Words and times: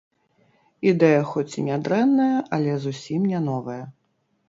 Ідэя 0.91 1.19
хоць 1.33 1.53
і 1.65 1.67
не 1.69 1.77
дрэнная, 1.89 2.33
але 2.59 2.71
зусім 2.89 3.33
не 3.37 3.47
новая. 3.49 3.81